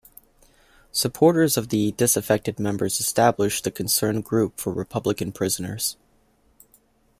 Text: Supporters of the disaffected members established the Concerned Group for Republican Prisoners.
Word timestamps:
Supporters 0.91 1.57
of 1.57 1.69
the 1.69 1.91
disaffected 1.91 2.59
members 2.59 2.99
established 2.99 3.63
the 3.65 3.69
Concerned 3.69 4.23
Group 4.23 4.59
for 4.59 4.73
Republican 4.73 5.31
Prisoners. 5.31 5.95